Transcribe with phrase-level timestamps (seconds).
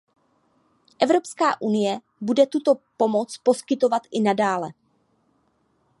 [0.99, 4.73] Evropská unie bude tuto pomoc poskytovat i nadále.